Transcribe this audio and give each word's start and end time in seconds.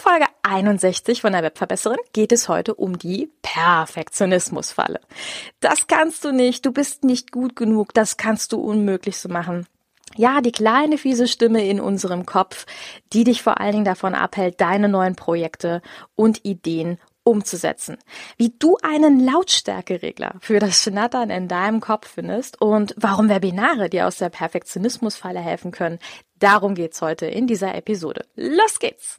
Folge 0.00 0.24
61 0.42 1.20
von 1.20 1.32
der 1.32 1.42
Webverbesserin 1.42 1.98
geht 2.12 2.32
es 2.32 2.48
heute 2.48 2.74
um 2.74 2.98
die 2.98 3.30
Perfektionismusfalle. 3.42 5.00
Das 5.60 5.86
kannst 5.86 6.24
du 6.24 6.32
nicht, 6.32 6.64
du 6.64 6.72
bist 6.72 7.04
nicht 7.04 7.30
gut 7.30 7.54
genug, 7.54 7.92
das 7.94 8.16
kannst 8.16 8.52
du 8.52 8.60
unmöglich 8.60 9.18
so 9.18 9.28
machen. 9.28 9.66
Ja, 10.16 10.40
die 10.40 10.52
kleine 10.52 10.98
fiese 10.98 11.28
Stimme 11.28 11.64
in 11.68 11.80
unserem 11.80 12.26
Kopf, 12.26 12.66
die 13.12 13.24
dich 13.24 13.42
vor 13.42 13.60
allen 13.60 13.72
Dingen 13.72 13.84
davon 13.84 14.14
abhält, 14.14 14.60
deine 14.60 14.88
neuen 14.88 15.14
Projekte 15.14 15.82
und 16.16 16.44
Ideen 16.44 16.98
umzusetzen. 17.22 17.98
Wie 18.36 18.54
du 18.58 18.76
einen 18.82 19.20
Lautstärkeregler 19.20 20.34
für 20.40 20.58
das 20.58 20.82
Schnattern 20.82 21.30
in 21.30 21.46
deinem 21.46 21.80
Kopf 21.80 22.08
findest 22.08 22.60
und 22.60 22.94
warum 22.96 23.28
Webinare 23.28 23.88
dir 23.88 24.08
aus 24.08 24.16
der 24.16 24.30
Perfektionismusfalle 24.30 25.40
helfen 25.40 25.70
können, 25.70 25.98
darum 26.38 26.74
geht's 26.74 27.02
heute 27.02 27.26
in 27.26 27.46
dieser 27.46 27.74
Episode. 27.74 28.24
Los 28.34 28.78
geht's! 28.80 29.18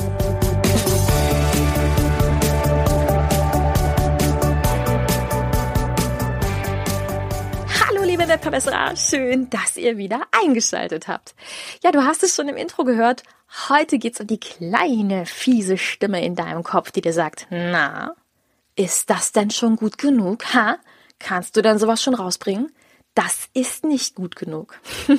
Liebe 8.21 8.33
Webverbesserer, 8.33 8.95
schön, 8.95 9.49
dass 9.49 9.77
ihr 9.77 9.97
wieder 9.97 10.21
eingeschaltet 10.31 11.07
habt. 11.07 11.33
Ja, 11.83 11.91
du 11.91 12.03
hast 12.03 12.21
es 12.21 12.35
schon 12.35 12.49
im 12.49 12.55
Intro 12.55 12.83
gehört. 12.83 13.23
Heute 13.67 13.97
geht's 13.97 14.19
um 14.19 14.27
die 14.27 14.39
kleine, 14.39 15.25
fiese 15.25 15.75
Stimme 15.75 16.23
in 16.23 16.35
deinem 16.35 16.61
Kopf, 16.61 16.91
die 16.91 17.01
dir 17.01 17.13
sagt, 17.13 17.47
na, 17.49 18.13
ist 18.75 19.09
das 19.09 19.31
denn 19.31 19.49
schon 19.49 19.75
gut 19.75 19.97
genug? 19.97 20.53
Ha? 20.53 20.77
Kannst 21.17 21.57
du 21.57 21.63
denn 21.63 21.79
sowas 21.79 22.03
schon 22.03 22.13
rausbringen? 22.13 22.71
Das 23.15 23.47
ist 23.53 23.85
nicht 23.85 24.13
gut 24.13 24.35
genug. 24.35 24.79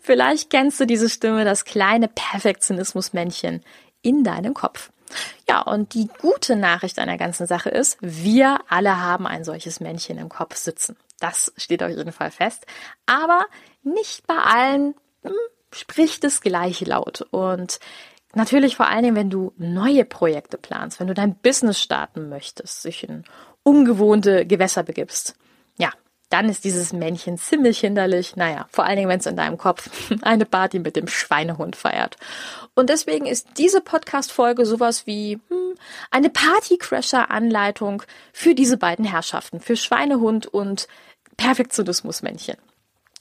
Vielleicht 0.00 0.48
kennst 0.48 0.80
du 0.80 0.86
diese 0.86 1.10
Stimme, 1.10 1.44
das 1.44 1.66
kleine 1.66 2.08
Perfektionismusmännchen 2.08 3.62
in 4.00 4.24
deinem 4.24 4.54
Kopf. 4.54 4.92
Ja, 5.46 5.60
und 5.60 5.92
die 5.92 6.08
gute 6.22 6.56
Nachricht 6.56 6.98
an 7.00 7.08
der 7.08 7.18
ganzen 7.18 7.46
Sache 7.46 7.68
ist, 7.68 7.98
wir 8.00 8.60
alle 8.68 8.98
haben 8.98 9.26
ein 9.26 9.44
solches 9.44 9.80
Männchen 9.80 10.16
im 10.16 10.30
Kopf 10.30 10.56
sitzen. 10.56 10.96
Das 11.20 11.52
steht 11.56 11.82
auf 11.82 11.90
jeden 11.90 12.12
Fall 12.12 12.30
fest. 12.30 12.66
Aber 13.06 13.46
nicht 13.82 14.26
bei 14.26 14.36
allen 14.36 14.94
hm, 15.22 15.32
spricht 15.72 16.24
es 16.24 16.40
gleich 16.40 16.80
laut. 16.80 17.22
Und 17.30 17.80
natürlich 18.34 18.76
vor 18.76 18.88
allen 18.88 19.02
Dingen, 19.02 19.16
wenn 19.16 19.30
du 19.30 19.52
neue 19.56 20.04
Projekte 20.04 20.58
planst, 20.58 21.00
wenn 21.00 21.08
du 21.08 21.14
dein 21.14 21.36
Business 21.36 21.80
starten 21.80 22.28
möchtest, 22.28 22.82
sich 22.82 23.08
in 23.08 23.24
ungewohnte 23.62 24.46
Gewässer 24.46 24.82
begibst. 24.82 25.34
Ja, 25.76 25.90
dann 26.30 26.48
ist 26.48 26.64
dieses 26.64 26.92
Männchen 26.92 27.38
ziemlich 27.38 27.80
hinderlich. 27.80 28.36
Naja, 28.36 28.66
vor 28.70 28.84
allen 28.84 28.96
Dingen, 28.96 29.08
wenn 29.08 29.20
es 29.20 29.26
in 29.26 29.36
deinem 29.36 29.58
Kopf 29.58 29.90
eine 30.22 30.44
Party 30.44 30.78
mit 30.78 30.96
dem 30.96 31.08
Schweinehund 31.08 31.76
feiert. 31.76 32.16
Und 32.74 32.90
deswegen 32.90 33.26
ist 33.26 33.48
diese 33.56 33.80
Podcast-Folge 33.80 34.66
sowas 34.66 35.06
wie 35.06 35.40
hm, 35.48 35.74
eine 36.10 36.30
Partycrasher-Anleitung 36.30 38.02
für 38.32 38.54
diese 38.54 38.76
beiden 38.76 39.04
Herrschaften, 39.04 39.60
für 39.60 39.76
Schweinehund 39.76 40.46
und 40.46 40.86
Perfektionismusmännchen. 41.38 42.56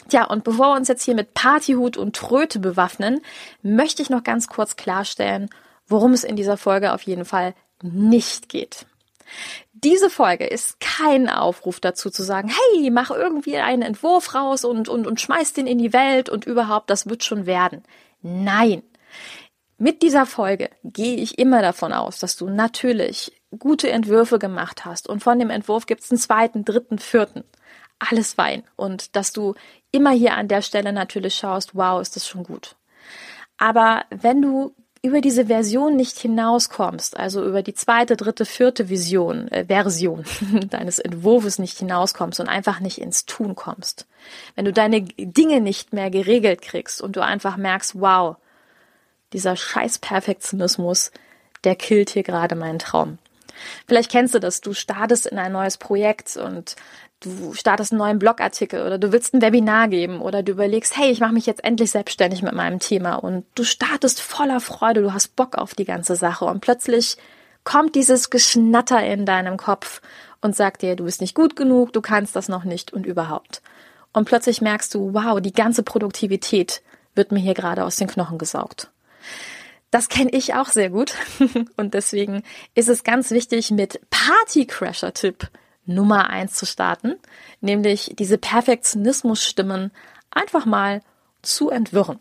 Tja, 0.09 0.25
und 0.25 0.43
bevor 0.43 0.73
wir 0.73 0.75
uns 0.75 0.89
jetzt 0.89 1.03
hier 1.03 1.15
mit 1.15 1.33
Partyhut 1.33 1.95
und 1.95 2.15
Tröte 2.15 2.59
bewaffnen, 2.59 3.21
möchte 3.61 4.01
ich 4.01 4.09
noch 4.09 4.23
ganz 4.23 4.47
kurz 4.47 4.75
klarstellen, 4.75 5.49
worum 5.87 6.11
es 6.11 6.23
in 6.25 6.35
dieser 6.35 6.57
Folge 6.57 6.93
auf 6.93 7.03
jeden 7.03 7.25
Fall 7.25 7.53
nicht 7.81 8.49
geht. 8.49 8.85
Diese 9.73 10.09
Folge 10.09 10.45
ist 10.45 10.79
kein 10.79 11.29
Aufruf 11.29 11.79
dazu 11.79 12.09
zu 12.09 12.23
sagen, 12.23 12.49
hey, 12.49 12.89
mach 12.89 13.11
irgendwie 13.11 13.57
einen 13.57 13.81
Entwurf 13.81 14.33
raus 14.33 14.65
und, 14.65 14.89
und, 14.89 15.05
und 15.05 15.21
schmeiß 15.21 15.53
den 15.53 15.67
in 15.67 15.77
die 15.77 15.93
Welt 15.93 16.29
und 16.29 16.45
überhaupt, 16.45 16.89
das 16.89 17.07
wird 17.07 17.23
schon 17.23 17.45
werden. 17.45 17.83
Nein. 18.21 18.83
Mit 19.77 20.01
dieser 20.01 20.25
Folge 20.25 20.71
gehe 20.83 21.17
ich 21.17 21.37
immer 21.37 21.61
davon 21.61 21.93
aus, 21.93 22.17
dass 22.17 22.35
du 22.35 22.49
natürlich 22.49 23.33
gute 23.59 23.91
Entwürfe 23.91 24.39
gemacht 24.39 24.85
hast 24.85 25.07
und 25.07 25.21
von 25.21 25.37
dem 25.37 25.51
Entwurf 25.51 25.85
gibt 25.85 26.01
es 26.01 26.11
einen 26.11 26.17
zweiten, 26.17 26.65
dritten, 26.65 26.97
vierten 26.97 27.43
alles 27.99 28.37
Wein 28.37 28.63
und 28.75 29.15
dass 29.15 29.33
du 29.33 29.55
immer 29.91 30.11
hier 30.11 30.35
an 30.35 30.47
der 30.47 30.61
Stelle 30.61 30.93
natürlich 30.93 31.35
schaust, 31.35 31.75
wow, 31.75 32.01
ist 32.01 32.15
das 32.15 32.27
schon 32.27 32.43
gut. 32.43 32.75
Aber 33.57 34.05
wenn 34.09 34.41
du 34.41 34.73
über 35.01 35.21
diese 35.21 35.45
Version 35.45 35.95
nicht 35.95 36.17
hinauskommst, 36.19 37.17
also 37.17 37.43
über 37.45 37.61
die 37.61 37.73
zweite, 37.73 38.17
dritte, 38.17 38.45
vierte 38.45 38.89
Vision, 38.89 39.47
äh, 39.49 39.65
Version 39.65 40.25
deines 40.69 40.99
Entwurfs 40.99 41.59
nicht 41.59 41.77
hinauskommst 41.77 42.39
und 42.39 42.49
einfach 42.49 42.79
nicht 42.79 42.99
ins 42.99 43.25
Tun 43.25 43.55
kommst, 43.55 44.05
wenn 44.55 44.65
du 44.65 44.73
deine 44.73 45.01
Dinge 45.01 45.61
nicht 45.61 45.93
mehr 45.93 46.09
geregelt 46.09 46.61
kriegst 46.61 47.01
und 47.01 47.15
du 47.15 47.23
einfach 47.23 47.57
merkst, 47.57 47.99
wow, 47.99 48.37
dieser 49.33 49.55
scheiß 49.55 49.99
Perfektionismus, 49.99 51.11
der 51.63 51.75
killt 51.75 52.09
hier 52.09 52.23
gerade 52.23 52.55
meinen 52.55 52.79
Traum. 52.79 53.17
Vielleicht 53.87 54.11
kennst 54.11 54.35
du 54.35 54.39
das, 54.39 54.61
du 54.61 54.73
startest 54.73 55.27
in 55.27 55.37
ein 55.37 55.51
neues 55.51 55.77
Projekt 55.77 56.37
und 56.37 56.75
du 57.19 57.53
startest 57.53 57.91
einen 57.91 57.99
neuen 57.99 58.19
Blogartikel 58.19 58.85
oder 58.85 58.97
du 58.97 59.11
willst 59.11 59.33
ein 59.33 59.41
Webinar 59.41 59.87
geben 59.87 60.21
oder 60.21 60.43
du 60.43 60.51
überlegst, 60.51 60.97
hey, 60.97 61.11
ich 61.11 61.19
mache 61.19 61.33
mich 61.33 61.45
jetzt 61.45 61.63
endlich 61.63 61.91
selbstständig 61.91 62.43
mit 62.43 62.53
meinem 62.53 62.79
Thema 62.79 63.15
und 63.15 63.45
du 63.55 63.63
startest 63.63 64.21
voller 64.21 64.59
Freude, 64.59 65.01
du 65.01 65.13
hast 65.13 65.35
Bock 65.35 65.57
auf 65.57 65.73
die 65.73 65.85
ganze 65.85 66.15
Sache 66.15 66.45
und 66.45 66.61
plötzlich 66.61 67.17
kommt 67.63 67.95
dieses 67.95 68.29
Geschnatter 68.29 69.03
in 69.03 69.25
deinem 69.25 69.57
Kopf 69.57 70.01
und 70.41 70.55
sagt 70.55 70.83
dir, 70.83 70.95
du 70.95 71.05
bist 71.05 71.21
nicht 71.21 71.35
gut 71.35 71.55
genug, 71.55 71.91
du 71.91 72.01
kannst 72.01 72.35
das 72.35 72.49
noch 72.49 72.63
nicht 72.63 72.93
und 72.93 73.05
überhaupt. 73.05 73.61
Und 74.13 74.25
plötzlich 74.25 74.61
merkst 74.61 74.93
du, 74.93 75.13
wow, 75.13 75.41
die 75.41 75.51
ganze 75.51 75.83
Produktivität 75.83 76.81
wird 77.15 77.31
mir 77.31 77.39
hier 77.39 77.53
gerade 77.53 77.83
aus 77.83 77.97
den 77.97 78.07
Knochen 78.07 78.37
gesaugt. 78.37 78.89
Das 79.91 80.09
kenne 80.09 80.31
ich 80.31 80.53
auch 80.53 80.67
sehr 80.67 80.89
gut 80.89 81.15
und 81.77 81.93
deswegen 81.93 82.43
ist 82.75 82.89
es 82.89 83.03
ganz 83.03 83.31
wichtig 83.31 83.71
mit 83.71 84.01
Partycrasher-Tipp 84.09 85.49
Nummer 85.85 86.29
eins 86.29 86.53
zu 86.53 86.65
starten, 86.65 87.15
nämlich 87.61 88.13
diese 88.19 88.37
Perfektionismus-Stimmen 88.37 89.91
einfach 90.29 90.65
mal 90.65 91.01
zu 91.41 91.69
entwirren. 91.69 92.19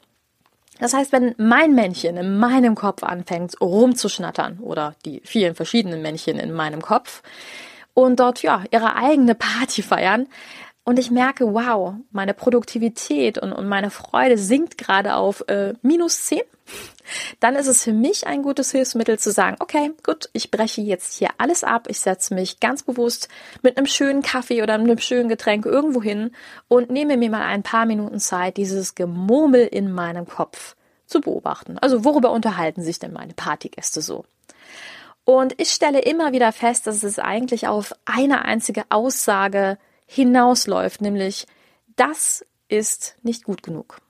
Das 0.79 0.95
heißt, 0.95 1.11
wenn 1.13 1.35
mein 1.39 1.75
Männchen 1.75 2.17
in 2.17 2.39
meinem 2.39 2.75
Kopf 2.75 3.03
anfängt 3.03 3.61
rumzuschnattern 3.61 4.59
oder 4.59 4.95
die 5.05 5.23
vielen 5.25 5.55
verschiedenen 5.55 6.03
Männchen 6.03 6.39
in 6.39 6.53
meinem 6.53 6.83
Kopf 6.83 7.23
und 7.95 8.21
dort 8.21 8.43
ja 8.43 8.63
ihre 8.71 8.95
eigene 8.95 9.35
Party 9.35 9.83
feiern, 9.83 10.27
und 10.87 11.01
ich 11.01 11.11
merke, 11.11 11.53
wow, 11.53 11.95
meine 12.13 12.33
Produktivität 12.33 13.39
und, 13.39 13.53
und 13.53 13.69
meine 13.69 13.91
Freude 13.91 14.39
sinkt 14.39 14.79
gerade 14.79 15.17
auf 15.17 15.43
äh, 15.49 15.75
minus 15.83 16.25
zehn, 16.27 16.43
dann 17.41 17.57
ist 17.57 17.67
es 17.67 17.83
für 17.83 17.93
mich 17.93 18.29
ein 18.29 18.43
gutes 18.43 18.71
Hilfsmittel 18.71 19.19
zu 19.19 19.33
sagen, 19.33 19.57
okay, 19.59 19.91
gut, 20.05 20.31
ich 20.33 20.53
breche 20.53 20.81
jetzt 20.83 21.19
hier 21.19 21.31
alles 21.39 21.65
ab, 21.65 21.89
ich 21.91 21.99
setze 21.99 22.35
mich 22.35 22.61
ganz 22.61 22.85
bewusst 22.85 23.29
mit 23.63 23.77
einem 23.77 23.87
schönen 23.87 24.23
Kaffee 24.23 24.63
oder 24.63 24.75
einem 24.75 24.99
schönen 24.99 25.29
Getränk 25.29 25.67
irgendwo 25.67 26.01
hin 26.01 26.31
und 26.69 26.89
nehme 26.89 27.17
mir 27.17 27.31
mal 27.31 27.43
ein 27.43 27.65
paar 27.65 27.85
Minuten 27.85 28.21
Zeit, 28.21 28.57
dieses 28.57 28.95
Gemurmel 28.95 29.67
in 29.67 29.91
meinem 29.91 30.27
Kopf 30.27 30.77
zu 31.07 31.21
beobachten. 31.21 31.79
Also 31.79 32.05
worüber 32.05 32.31
unterhalten 32.31 32.83
sich 32.83 33.01
denn 33.01 33.13
meine 33.13 33.35
Partygäste 33.35 34.03
so? 34.03 34.25
Und 35.25 35.61
ich 35.61 35.71
stelle 35.71 36.03
immer 36.03 36.31
wieder 36.31 36.53
fest, 36.53 36.87
dass 36.87 37.03
es 37.03 37.19
eigentlich 37.19 37.67
auf 37.67 37.93
eine 38.05 38.45
einzige 38.45 38.85
Aussage 38.91 39.79
hinausläuft, 40.07 41.01
nämlich 41.01 41.47
das 41.97 42.45
ist 42.69 43.17
nicht 43.23 43.45
gut 43.45 43.63
genug. 43.63 44.01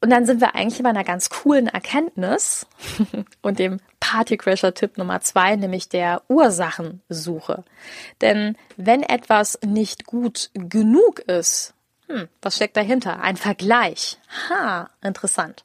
Und 0.00 0.10
dann 0.10 0.26
sind 0.26 0.42
wir 0.42 0.54
eigentlich 0.54 0.82
bei 0.82 0.90
einer 0.90 1.02
ganz 1.04 1.30
coolen 1.30 1.66
Erkenntnis 1.66 2.66
und 3.42 3.58
dem 3.58 3.80
Partycrasher-Tipp 4.00 4.98
Nummer 4.98 5.22
zwei, 5.22 5.56
nämlich 5.56 5.88
der 5.88 6.20
Ursachensuche. 6.28 7.64
Denn 8.20 8.58
wenn 8.76 9.02
etwas 9.02 9.58
nicht 9.64 10.04
gut 10.04 10.50
genug 10.52 11.20
ist, 11.20 11.72
hm, 12.08 12.28
was 12.42 12.56
steckt 12.56 12.76
dahinter? 12.76 13.22
Ein 13.22 13.38
Vergleich. 13.38 14.18
Ha, 14.50 14.90
interessant. 15.00 15.64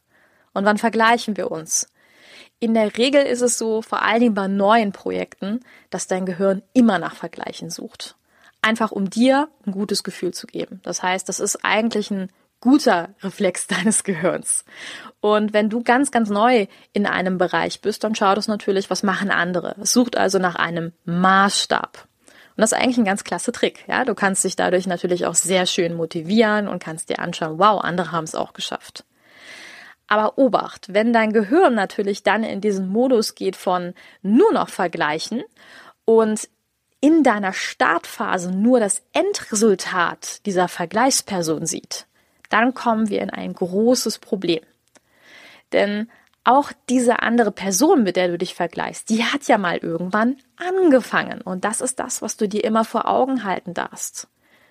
Und 0.54 0.64
wann 0.64 0.78
vergleichen 0.78 1.36
wir 1.36 1.52
uns? 1.52 1.90
In 2.62 2.74
der 2.74 2.96
Regel 2.98 3.24
ist 3.24 3.42
es 3.42 3.58
so, 3.58 3.81
vor 3.81 4.04
allen 4.04 4.22
Dingen 4.22 4.36
bei 4.36 4.48
neuen 4.48 4.94
Projekten, 4.94 5.60
dass 5.90 6.08
dein 6.08 6.26
Gehirn 6.26 6.62
immer 6.72 6.98
nach 6.98 7.16
Vergleichen 7.16 7.70
sucht 7.70 8.16
einfach 8.61 8.91
um 8.91 9.09
dir 9.09 9.50
ein 9.65 9.71
gutes 9.71 10.03
Gefühl 10.03 10.33
zu 10.33 10.47
geben. 10.47 10.79
Das 10.83 11.01
heißt, 11.01 11.29
das 11.29 11.39
ist 11.39 11.63
eigentlich 11.63 12.11
ein 12.11 12.29
guter 12.61 13.09
Reflex 13.21 13.67
deines 13.67 14.03
Gehirns. 14.03 14.65
Und 15.21 15.53
wenn 15.53 15.69
du 15.69 15.83
ganz, 15.83 16.11
ganz 16.11 16.29
neu 16.29 16.67
in 16.94 17.06
einem 17.06 17.38
Bereich 17.38 17.81
bist, 17.81 18.03
dann 18.03 18.15
schaut 18.15 18.38
es 18.38 18.47
natürlich, 18.47 18.89
was 18.89 19.03
machen 19.03 19.31
andere. 19.31 19.75
Es 19.81 19.94
sucht 19.94 20.17
also 20.17 20.39
nach 20.39 20.56
einem 20.56 20.94
Maßstab. 21.06 22.07
Und 22.56 22.61
das 22.61 22.73
ist 22.73 22.77
eigentlich 22.77 22.97
ein 22.97 23.06
ganz 23.06 23.23
klasse 23.23 23.53
Trick. 23.53 23.85
Ja, 23.88 24.03
du 24.03 24.15
kannst 24.15 24.44
dich 24.44 24.57
dadurch 24.57 24.85
natürlich 24.85 25.25
auch 25.25 25.35
sehr 25.35 25.65
schön 25.65 25.94
motivieren 25.94 26.67
und 26.67 26.83
kannst 26.83 27.09
dir 27.09 27.19
anschauen, 27.19 27.57
wow, 27.57 27.81
andere 27.81 28.11
haben 28.11 28.25
es 28.25 28.35
auch 28.35 28.51
geschafft. 28.51 29.06
Aber 30.07 30.38
Obacht, 30.38 30.94
wenn 30.94 31.13
dein 31.13 31.31
Gehirn 31.31 31.75
natürlich 31.75 32.23
dann 32.23 32.44
in 32.44 32.61
diesen 32.61 32.89
Modus 32.89 33.35
geht 33.35 33.56
von 33.56 33.94
nur 34.23 34.51
noch 34.51 34.67
vergleichen 34.67 35.44
und 36.03 36.50
in 37.01 37.24
deiner 37.24 37.54
Startphase 37.54 38.51
nur 38.51 38.80
das 38.80 39.01
Endresultat 39.13 40.46
dieser 40.46 40.68
Vergleichsperson 40.68 41.66
sieht, 41.66 42.07
dann 42.50 42.74
kommen 42.74 43.10
wir 43.10 43.22
in 43.22 43.30
ein 43.30 43.54
großes 43.54 44.19
Problem. 44.19 44.62
Denn 45.72 46.10
auch 46.44 46.72
diese 46.90 47.22
andere 47.22 47.51
Person, 47.51 48.04
mit 48.04 48.16
der 48.16 48.28
du 48.28 48.38
dich 48.38 48.56
vergleichst, 48.56 49.10
die 49.10 49.24
hat 49.24 49.48
ja 49.48 49.57
mal 49.57 49.78
irgendwann 49.78 50.38
angefangen. 50.57 51.42
Und 51.42 51.63
das 51.63 51.80
ist 51.80 52.00
das, 52.00 52.22
was 52.22 52.38
du 52.38 52.48
dir 52.48 52.63
immer 52.63 52.86
vor 52.86 53.07
Augen 53.07 53.44
halten 53.44 53.74
darfst. 53.74 54.28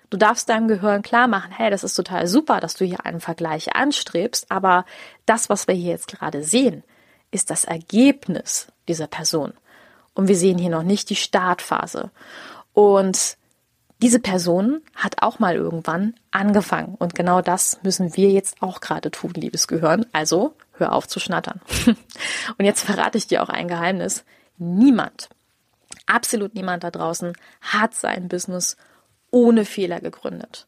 Du 0.09 0.17
darfst 0.17 0.49
deinem 0.49 0.67
Gehirn 0.67 1.03
klar 1.03 1.27
machen, 1.27 1.51
hey, 1.51 1.69
das 1.69 1.83
ist 1.83 1.93
total 1.93 2.27
super, 2.27 2.59
dass 2.59 2.73
du 2.73 2.83
hier 2.83 3.05
einen 3.05 3.21
Vergleich 3.21 3.75
anstrebst, 3.75 4.51
aber 4.51 4.85
das, 5.27 5.49
was 5.49 5.67
wir 5.67 5.75
hier 5.75 5.91
jetzt 5.91 6.07
gerade 6.07 6.43
sehen, 6.43 6.83
ist 7.31 7.51
das 7.51 7.63
Ergebnis 7.63 8.67
dieser 8.87 9.07
Person. 9.07 9.53
Und 10.13 10.27
wir 10.27 10.35
sehen 10.35 10.57
hier 10.57 10.69
noch 10.69 10.83
nicht 10.83 11.09
die 11.09 11.15
Startphase. 11.15 12.11
Und 12.73 13.37
diese 14.01 14.19
Person 14.19 14.81
hat 14.95 15.21
auch 15.21 15.39
mal 15.39 15.55
irgendwann 15.55 16.15
angefangen. 16.31 16.95
Und 16.95 17.15
genau 17.15 17.41
das 17.41 17.79
müssen 17.83 18.15
wir 18.15 18.29
jetzt 18.29 18.61
auch 18.61 18.79
gerade 18.79 19.11
tun, 19.11 19.33
liebes 19.33 19.67
Gehirn. 19.67 20.05
Also 20.13 20.53
hör 20.73 20.93
auf 20.93 21.07
zu 21.07 21.19
schnattern. 21.19 21.59
Und 22.57 22.65
jetzt 22.65 22.81
verrate 22.81 23.17
ich 23.17 23.27
dir 23.27 23.43
auch 23.43 23.49
ein 23.49 23.67
Geheimnis. 23.67 24.23
Niemand, 24.57 25.29
absolut 26.05 26.55
niemand 26.55 26.83
da 26.83 26.91
draußen 26.91 27.33
hat 27.61 27.93
sein 27.93 28.29
Business 28.29 28.77
ohne 29.31 29.65
Fehler 29.65 29.99
gegründet. 29.99 30.67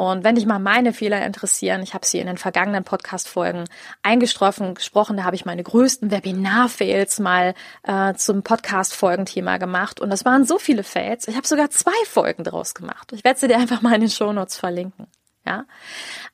Und 0.00 0.24
wenn 0.24 0.34
dich 0.34 0.46
mal 0.46 0.58
meine 0.58 0.94
Fehler 0.94 1.26
interessieren, 1.26 1.82
ich 1.82 1.92
habe 1.92 2.06
sie 2.06 2.20
in 2.20 2.26
den 2.26 2.38
vergangenen 2.38 2.84
Podcast-Folgen 2.84 3.64
eingestroffen 4.02 4.72
gesprochen, 4.72 5.18
da 5.18 5.24
habe 5.24 5.36
ich 5.36 5.44
meine 5.44 5.62
größten 5.62 6.10
Webinar-Fails 6.10 7.18
mal 7.18 7.52
äh, 7.82 8.14
zum 8.14 8.42
Podcast-Folgenthema 8.42 9.58
gemacht. 9.58 10.00
Und 10.00 10.08
das 10.08 10.24
waren 10.24 10.46
so 10.46 10.58
viele 10.58 10.84
Fails. 10.84 11.28
Ich 11.28 11.36
habe 11.36 11.46
sogar 11.46 11.68
zwei 11.68 11.92
Folgen 12.06 12.44
draus 12.44 12.72
gemacht. 12.72 13.12
Ich 13.12 13.24
werde 13.24 13.38
sie 13.38 13.46
dir 13.46 13.58
einfach 13.58 13.82
mal 13.82 13.94
in 13.94 14.00
den 14.00 14.08
Shownotes 14.08 14.56
verlinken. 14.56 15.06
Ja, 15.44 15.66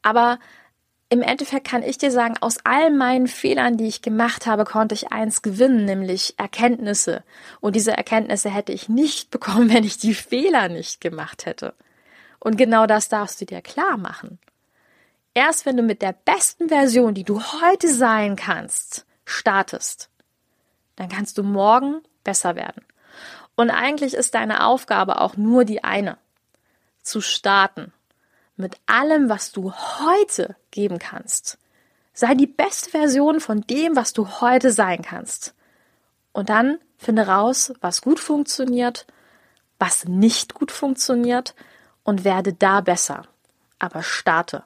aber 0.00 0.38
im 1.08 1.22
Endeffekt 1.22 1.66
kann 1.66 1.82
ich 1.82 1.98
dir 1.98 2.12
sagen, 2.12 2.36
aus 2.40 2.58
all 2.62 2.92
meinen 2.92 3.26
Fehlern, 3.26 3.76
die 3.76 3.88
ich 3.88 4.00
gemacht 4.00 4.46
habe, 4.46 4.62
konnte 4.62 4.94
ich 4.94 5.10
eins 5.10 5.42
gewinnen, 5.42 5.86
nämlich 5.86 6.34
Erkenntnisse. 6.38 7.24
Und 7.60 7.74
diese 7.74 7.96
Erkenntnisse 7.96 8.48
hätte 8.48 8.70
ich 8.70 8.88
nicht 8.88 9.30
bekommen, 9.32 9.74
wenn 9.74 9.82
ich 9.82 9.98
die 9.98 10.14
Fehler 10.14 10.68
nicht 10.68 11.00
gemacht 11.00 11.46
hätte. 11.46 11.74
Und 12.46 12.56
genau 12.56 12.86
das 12.86 13.08
darfst 13.08 13.40
du 13.40 13.44
dir 13.44 13.60
klar 13.60 13.96
machen. 13.96 14.38
Erst 15.34 15.66
wenn 15.66 15.76
du 15.76 15.82
mit 15.82 16.00
der 16.00 16.12
besten 16.12 16.68
Version, 16.68 17.12
die 17.12 17.24
du 17.24 17.42
heute 17.42 17.92
sein 17.92 18.36
kannst, 18.36 19.04
startest, 19.24 20.10
dann 20.94 21.08
kannst 21.08 21.38
du 21.38 21.42
morgen 21.42 22.02
besser 22.22 22.54
werden. 22.54 22.84
Und 23.56 23.70
eigentlich 23.70 24.14
ist 24.14 24.36
deine 24.36 24.64
Aufgabe 24.64 25.20
auch 25.20 25.36
nur 25.36 25.64
die 25.64 25.82
eine, 25.82 26.18
zu 27.02 27.20
starten 27.20 27.92
mit 28.54 28.76
allem, 28.86 29.28
was 29.28 29.50
du 29.50 29.72
heute 29.72 30.54
geben 30.70 31.00
kannst. 31.00 31.58
Sei 32.12 32.34
die 32.34 32.46
beste 32.46 32.90
Version 32.90 33.40
von 33.40 33.62
dem, 33.62 33.96
was 33.96 34.12
du 34.12 34.40
heute 34.40 34.70
sein 34.70 35.02
kannst. 35.02 35.52
Und 36.32 36.48
dann 36.48 36.78
finde 36.96 37.26
raus, 37.26 37.72
was 37.80 38.02
gut 38.02 38.20
funktioniert, 38.20 39.04
was 39.80 40.04
nicht 40.04 40.54
gut 40.54 40.70
funktioniert 40.70 41.56
und 42.06 42.24
werde 42.24 42.52
da 42.52 42.80
besser. 42.80 43.24
Aber 43.78 44.02
starte, 44.02 44.62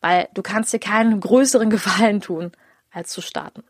weil 0.00 0.28
du 0.34 0.42
kannst 0.42 0.72
dir 0.72 0.78
keinen 0.78 1.20
größeren 1.20 1.70
Gefallen 1.76 2.20
tun, 2.20 2.52
als 2.90 3.10
zu 3.10 3.20
starten. 3.20 3.64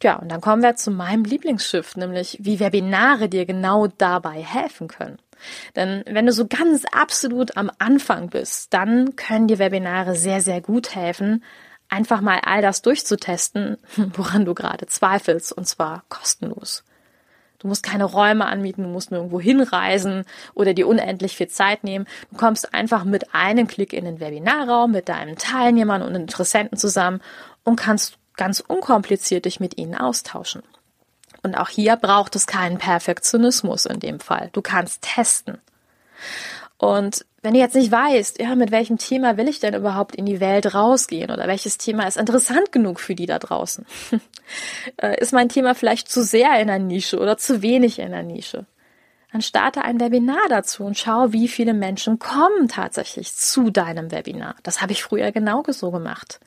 Tja, 0.00 0.16
und 0.16 0.30
dann 0.30 0.40
kommen 0.40 0.62
wir 0.62 0.76
zu 0.76 0.90
meinem 0.90 1.24
Lieblingsschiff, 1.24 1.96
nämlich 1.96 2.38
wie 2.40 2.60
Webinare 2.60 3.28
dir 3.28 3.46
genau 3.46 3.88
dabei 3.88 4.42
helfen 4.42 4.88
können. 4.88 5.18
Denn 5.76 6.04
wenn 6.06 6.26
du 6.26 6.32
so 6.32 6.46
ganz 6.46 6.84
absolut 6.92 7.56
am 7.56 7.70
Anfang 7.78 8.28
bist, 8.30 8.72
dann 8.74 9.16
können 9.16 9.48
dir 9.48 9.58
Webinare 9.58 10.14
sehr, 10.14 10.40
sehr 10.40 10.60
gut 10.60 10.94
helfen, 10.94 11.44
einfach 11.88 12.20
mal 12.20 12.40
all 12.44 12.62
das 12.62 12.82
durchzutesten, 12.82 13.78
woran 13.96 14.44
du 14.44 14.54
gerade 14.54 14.86
zweifelst, 14.86 15.52
und 15.52 15.66
zwar 15.66 16.04
kostenlos. 16.08 16.84
Du 17.58 17.66
musst 17.66 17.82
keine 17.82 18.04
Räume 18.04 18.46
anmieten, 18.46 18.84
du 18.84 18.88
musst 18.88 19.10
nirgendwo 19.10 19.40
hinreisen 19.40 20.24
oder 20.54 20.74
dir 20.74 20.86
unendlich 20.86 21.36
viel 21.36 21.48
Zeit 21.48 21.82
nehmen. 21.82 22.06
Du 22.30 22.36
kommst 22.36 22.72
einfach 22.72 23.04
mit 23.04 23.34
einem 23.34 23.66
Klick 23.66 23.92
in 23.92 24.04
den 24.04 24.20
Webinarraum 24.20 24.92
mit 24.92 25.08
deinen 25.08 25.36
Teilnehmern 25.36 26.02
und 26.02 26.14
Interessenten 26.14 26.78
zusammen 26.78 27.20
und 27.64 27.76
kannst 27.76 28.16
ganz 28.36 28.60
unkompliziert 28.60 29.44
dich 29.44 29.58
mit 29.58 29.76
ihnen 29.76 29.96
austauschen. 29.96 30.62
Und 31.42 31.56
auch 31.56 31.68
hier 31.68 31.96
braucht 31.96 32.36
es 32.36 32.46
keinen 32.46 32.78
Perfektionismus 32.78 33.86
in 33.86 34.00
dem 34.00 34.20
Fall. 34.20 34.50
Du 34.52 34.62
kannst 34.62 35.02
testen. 35.02 35.58
Und 36.78 37.26
wenn 37.42 37.54
du 37.54 37.60
jetzt 37.60 37.74
nicht 37.74 37.90
weißt, 37.90 38.40
ja, 38.40 38.54
mit 38.54 38.70
welchem 38.70 38.98
Thema 38.98 39.36
will 39.36 39.48
ich 39.48 39.58
denn 39.58 39.74
überhaupt 39.74 40.14
in 40.14 40.26
die 40.26 40.40
Welt 40.40 40.74
rausgehen 40.74 41.30
oder 41.30 41.48
welches 41.48 41.76
Thema 41.76 42.06
ist 42.06 42.16
interessant 42.16 42.72
genug 42.72 43.00
für 43.00 43.14
die 43.14 43.26
da 43.26 43.38
draußen? 43.38 43.86
Äh, 44.96 45.20
ist 45.20 45.34
mein 45.34 45.50
Thema 45.50 45.74
vielleicht 45.74 46.08
zu 46.08 46.24
sehr 46.24 46.58
in 46.58 46.68
der 46.68 46.78
Nische 46.78 47.18
oder 47.18 47.36
zu 47.36 47.60
wenig 47.60 47.98
in 47.98 48.12
der 48.12 48.22
Nische? 48.22 48.64
Dann 49.30 49.42
starte 49.42 49.82
ein 49.82 50.00
Webinar 50.00 50.48
dazu 50.48 50.84
und 50.84 50.96
schau, 50.96 51.34
wie 51.34 51.48
viele 51.48 51.74
Menschen 51.74 52.18
kommen 52.18 52.66
tatsächlich 52.66 53.34
zu 53.34 53.68
deinem 53.68 54.10
Webinar. 54.10 54.54
Das 54.62 54.80
habe 54.80 54.92
ich 54.92 55.02
früher 55.02 55.32
genau 55.32 55.62
so 55.68 55.90
gemacht 55.90 56.40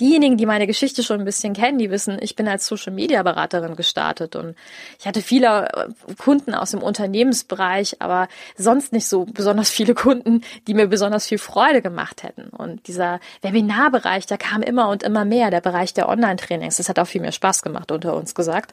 diejenigen, 0.00 0.36
die 0.36 0.46
meine 0.46 0.66
Geschichte 0.66 1.02
schon 1.02 1.20
ein 1.20 1.24
bisschen 1.24 1.54
kennen, 1.54 1.78
die 1.78 1.90
wissen, 1.90 2.18
ich 2.20 2.34
bin 2.34 2.48
als 2.48 2.66
Social 2.66 2.92
Media 2.92 3.22
Beraterin 3.22 3.76
gestartet 3.76 4.34
und 4.34 4.56
ich 4.98 5.06
hatte 5.06 5.22
viele 5.22 5.68
äh, 5.72 6.14
Kunden 6.18 6.54
aus 6.54 6.72
dem 6.72 6.82
Unternehmensbereich, 6.82 8.00
aber 8.00 8.28
sonst 8.56 8.92
nicht 8.92 9.06
so 9.06 9.24
besonders 9.24 9.70
viele 9.70 9.94
Kunden, 9.94 10.42
die 10.66 10.74
mir 10.74 10.88
besonders 10.88 11.26
viel 11.26 11.38
Freude 11.38 11.80
gemacht 11.80 12.22
hätten. 12.22 12.48
Und 12.48 12.88
dieser 12.88 13.20
Webinarbereich, 13.42 14.26
der 14.26 14.38
kam 14.38 14.62
immer 14.62 14.88
und 14.88 15.02
immer 15.02 15.24
mehr, 15.24 15.50
der 15.50 15.60
Bereich 15.60 15.94
der 15.94 16.08
Online-Trainings, 16.08 16.76
das 16.78 16.88
hat 16.88 16.98
auch 16.98 17.06
viel 17.06 17.20
mehr 17.20 17.32
Spaß 17.32 17.62
gemacht 17.62 17.92
unter 17.92 18.14
uns 18.16 18.34
gesagt. 18.34 18.72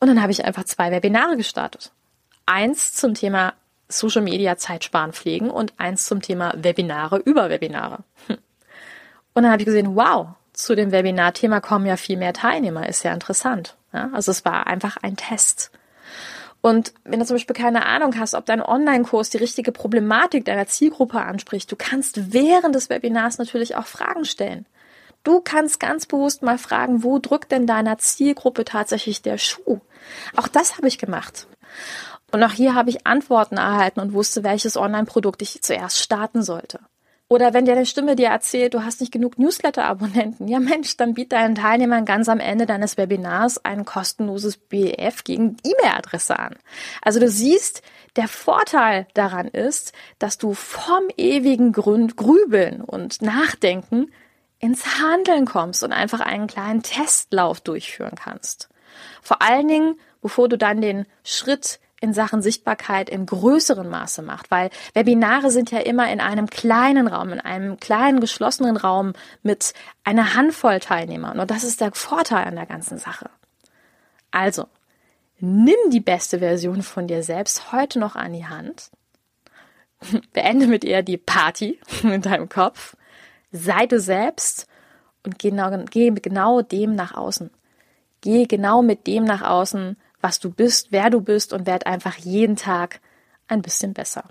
Und 0.00 0.08
dann 0.08 0.22
habe 0.22 0.32
ich 0.32 0.44
einfach 0.44 0.64
zwei 0.64 0.90
Webinare 0.90 1.36
gestartet. 1.36 1.92
Eins 2.46 2.94
zum 2.94 3.14
Thema 3.14 3.54
Social 3.88 4.22
Media 4.22 4.56
Zeitsparen 4.56 5.12
pflegen 5.12 5.50
und 5.50 5.72
eins 5.78 6.04
zum 6.06 6.20
Thema 6.20 6.52
Webinare 6.56 7.18
über 7.18 7.48
Webinare. 7.48 7.98
Hm. 8.26 8.38
Und 9.34 9.42
dann 9.42 9.52
habe 9.52 9.62
ich 9.62 9.66
gesehen, 9.66 9.94
wow, 9.94 10.28
zu 10.58 10.74
dem 10.74 10.90
Webinarthema 10.90 11.60
kommen 11.60 11.86
ja 11.86 11.96
viel 11.96 12.16
mehr 12.16 12.32
Teilnehmer, 12.32 12.88
ist 12.88 13.04
ja 13.04 13.12
interessant. 13.14 13.76
Ja? 13.92 14.10
Also 14.12 14.32
es 14.32 14.44
war 14.44 14.66
einfach 14.66 14.96
ein 15.00 15.16
Test. 15.16 15.70
Und 16.60 16.92
wenn 17.04 17.20
du 17.20 17.26
zum 17.26 17.36
Beispiel 17.36 17.54
keine 17.54 17.86
Ahnung 17.86 18.18
hast, 18.18 18.34
ob 18.34 18.44
dein 18.44 18.60
Online-Kurs 18.60 19.30
die 19.30 19.36
richtige 19.36 19.70
Problematik 19.70 20.44
deiner 20.44 20.66
Zielgruppe 20.66 21.20
anspricht, 21.20 21.70
du 21.70 21.76
kannst 21.76 22.32
während 22.32 22.74
des 22.74 22.90
Webinars 22.90 23.38
natürlich 23.38 23.76
auch 23.76 23.86
Fragen 23.86 24.24
stellen. 24.24 24.66
Du 25.22 25.40
kannst 25.40 25.78
ganz 25.78 26.06
bewusst 26.06 26.42
mal 26.42 26.58
fragen, 26.58 27.04
wo 27.04 27.20
drückt 27.20 27.52
denn 27.52 27.68
deiner 27.68 27.98
Zielgruppe 27.98 28.64
tatsächlich 28.64 29.22
der 29.22 29.38
Schuh? 29.38 29.78
Auch 30.36 30.48
das 30.48 30.76
habe 30.76 30.88
ich 30.88 30.98
gemacht. 30.98 31.46
Und 32.32 32.42
auch 32.42 32.52
hier 32.52 32.74
habe 32.74 32.90
ich 32.90 33.06
Antworten 33.06 33.58
erhalten 33.58 34.00
und 34.00 34.12
wusste, 34.12 34.42
welches 34.42 34.76
Online-Produkt 34.76 35.40
ich 35.40 35.62
zuerst 35.62 36.00
starten 36.00 36.42
sollte. 36.42 36.80
Oder 37.30 37.52
wenn 37.52 37.66
deine 37.66 37.84
Stimme 37.84 38.16
dir 38.16 38.28
erzählt, 38.28 38.72
du 38.72 38.82
hast 38.84 39.00
nicht 39.00 39.12
genug 39.12 39.38
Newsletter-Abonnenten, 39.38 40.48
ja 40.48 40.60
Mensch, 40.60 40.96
dann 40.96 41.12
biet 41.12 41.32
deinen 41.32 41.54
Teilnehmern 41.54 42.06
ganz 42.06 42.28
am 42.30 42.40
Ende 42.40 42.64
deines 42.64 42.96
Webinars 42.96 43.62
ein 43.64 43.84
kostenloses 43.84 44.56
BF 44.56 45.24
gegen 45.24 45.58
E-Mail-Adresse 45.62 46.38
an. 46.38 46.56
Also 47.02 47.20
du 47.20 47.28
siehst, 47.28 47.82
der 48.16 48.28
Vorteil 48.28 49.06
daran 49.12 49.46
ist, 49.46 49.92
dass 50.18 50.38
du 50.38 50.54
vom 50.54 51.02
ewigen 51.18 51.72
Grund 51.72 52.16
Grübeln 52.16 52.80
und 52.80 53.20
Nachdenken 53.20 54.10
ins 54.58 54.98
Handeln 54.98 55.44
kommst 55.44 55.84
und 55.84 55.92
einfach 55.92 56.20
einen 56.20 56.46
kleinen 56.46 56.82
Testlauf 56.82 57.60
durchführen 57.60 58.14
kannst. 58.16 58.70
Vor 59.22 59.42
allen 59.42 59.68
Dingen, 59.68 60.00
bevor 60.22 60.48
du 60.48 60.56
dann 60.56 60.80
den 60.80 61.04
Schritt 61.24 61.78
in 62.00 62.12
Sachen 62.12 62.42
Sichtbarkeit 62.42 63.10
in 63.10 63.26
größerem 63.26 63.88
Maße 63.88 64.22
macht, 64.22 64.50
weil 64.50 64.70
Webinare 64.94 65.50
sind 65.50 65.70
ja 65.70 65.80
immer 65.80 66.10
in 66.12 66.20
einem 66.20 66.48
kleinen 66.48 67.08
Raum, 67.08 67.30
in 67.30 67.40
einem 67.40 67.80
kleinen 67.80 68.20
geschlossenen 68.20 68.76
Raum 68.76 69.14
mit 69.42 69.74
einer 70.04 70.34
Handvoll 70.34 70.78
Teilnehmern. 70.78 71.40
Und 71.40 71.50
das 71.50 71.64
ist 71.64 71.80
der 71.80 71.92
Vorteil 71.92 72.44
an 72.44 72.54
der 72.54 72.66
ganzen 72.66 72.98
Sache. 72.98 73.30
Also, 74.30 74.66
nimm 75.40 75.78
die 75.90 76.00
beste 76.00 76.38
Version 76.38 76.82
von 76.82 77.08
dir 77.08 77.22
selbst 77.22 77.72
heute 77.72 77.98
noch 77.98 78.14
an 78.14 78.32
die 78.32 78.46
Hand. 78.46 78.90
Beende 80.32 80.68
mit 80.68 80.84
ihr 80.84 81.02
die 81.02 81.18
Party 81.18 81.80
in 82.02 82.22
deinem 82.22 82.48
Kopf. 82.48 82.96
sei 83.50 83.86
du 83.86 83.98
selbst 83.98 84.68
und 85.24 85.38
geh 85.38 85.50
genau, 85.50 85.84
geh 85.90 86.10
genau 86.10 86.62
dem 86.62 86.94
nach 86.94 87.14
außen. 87.14 87.50
Geh 88.20 88.46
genau 88.46 88.82
mit 88.82 89.06
dem 89.06 89.24
nach 89.24 89.42
außen, 89.42 89.96
was 90.20 90.38
du 90.40 90.50
bist, 90.50 90.88
wer 90.90 91.10
du 91.10 91.20
bist 91.20 91.52
und 91.52 91.66
werd 91.66 91.86
einfach 91.86 92.16
jeden 92.16 92.56
Tag 92.56 93.00
ein 93.46 93.62
bisschen 93.62 93.94
besser. 93.94 94.24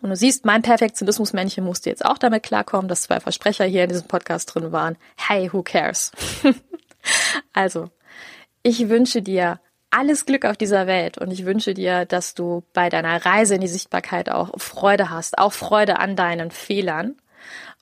Und 0.00 0.10
du 0.10 0.16
siehst, 0.16 0.44
mein 0.44 0.62
Perfektionismusmännchen 0.62 1.64
musste 1.64 1.90
jetzt 1.90 2.04
auch 2.04 2.18
damit 2.18 2.42
klarkommen, 2.42 2.88
dass 2.88 3.02
zwei 3.02 3.20
Versprecher 3.20 3.64
hier 3.64 3.84
in 3.84 3.90
diesem 3.90 4.08
Podcast 4.08 4.52
drin 4.52 4.72
waren. 4.72 4.96
Hey, 5.16 5.52
who 5.52 5.62
cares? 5.62 6.10
also, 7.52 7.88
ich 8.62 8.88
wünsche 8.88 9.22
dir 9.22 9.60
alles 9.90 10.26
Glück 10.26 10.44
auf 10.44 10.56
dieser 10.56 10.86
Welt 10.86 11.18
und 11.18 11.30
ich 11.30 11.44
wünsche 11.44 11.74
dir, 11.74 12.04
dass 12.04 12.34
du 12.34 12.64
bei 12.72 12.88
deiner 12.88 13.24
Reise 13.24 13.54
in 13.54 13.60
die 13.60 13.68
Sichtbarkeit 13.68 14.30
auch 14.30 14.58
Freude 14.58 15.10
hast, 15.10 15.38
auch 15.38 15.52
Freude 15.52 15.98
an 15.98 16.16
deinen 16.16 16.50
Fehlern 16.50 17.16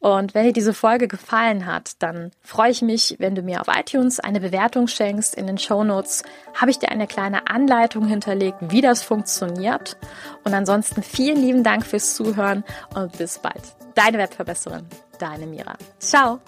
und 0.00 0.35
wenn 0.35 0.47
dir 0.47 0.54
diese 0.54 0.73
Folge 0.73 1.09
gefallen 1.09 1.66
hat, 1.66 1.92
dann 1.99 2.30
freue 2.42 2.71
ich 2.71 2.80
mich, 2.80 3.16
wenn 3.19 3.35
du 3.35 3.42
mir 3.42 3.61
auf 3.61 3.66
iTunes 3.69 4.19
eine 4.19 4.40
Bewertung 4.40 4.88
schenkst. 4.88 5.35
In 5.35 5.47
den 5.47 5.59
Show 5.59 5.85
Notes 5.85 6.23
habe 6.54 6.71
ich 6.71 6.78
dir 6.78 6.90
eine 6.90 7.07
kleine 7.07 7.49
Anleitung 7.49 8.07
hinterlegt, 8.07 8.57
wie 8.62 8.80
das 8.80 9.02
funktioniert. 9.02 9.99
Und 10.42 10.54
ansonsten 10.54 11.02
vielen 11.02 11.37
lieben 11.37 11.64
Dank 11.64 11.85
fürs 11.85 12.14
Zuhören 12.14 12.64
und 12.95 13.19
bis 13.19 13.38
bald. 13.38 13.61
Deine 13.95 14.16
Webverbesserin, 14.16 14.87
deine 15.19 15.47
Mira. 15.47 15.75
Ciao. 15.99 16.40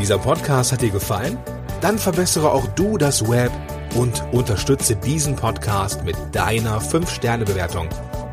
Dieser 0.00 0.18
Podcast 0.18 0.72
hat 0.72 0.82
dir 0.82 0.90
gefallen? 0.90 1.38
Dann 1.80 1.96
verbessere 1.96 2.50
auch 2.50 2.66
du 2.74 2.98
das 2.98 3.28
Web 3.30 3.52
und 3.94 4.24
unterstütze 4.32 4.96
diesen 4.96 5.36
Podcast 5.36 6.02
mit 6.02 6.16
deiner 6.32 6.80
5-Sterne-Bewertung 6.80 7.88